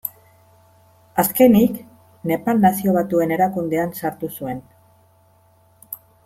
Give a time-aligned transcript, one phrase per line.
[1.23, 1.75] Azkenik
[2.31, 4.65] Nepal Nazio Batuen Erakundean sartu zuen.